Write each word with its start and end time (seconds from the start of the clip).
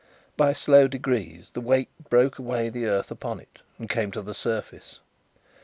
By 0.35 0.53
slow 0.53 0.87
degrees 0.87 1.51
the 1.53 1.61
weight 1.61 1.89
broke 2.09 2.39
away 2.39 2.69
the 2.69 2.87
earth 2.87 3.11
upon 3.11 3.39
it, 3.39 3.59
and 3.77 3.87
came 3.87 4.09
to 4.13 4.23
the 4.23 4.33
surface. 4.33 4.99